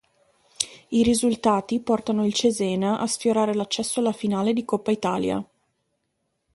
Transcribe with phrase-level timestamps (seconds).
[0.87, 5.47] I risultati portano il Cesena a sfiorare l'accesso alla finale di Coppa Italia.